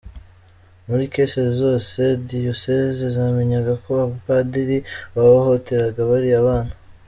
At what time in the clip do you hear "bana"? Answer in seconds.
6.47-6.73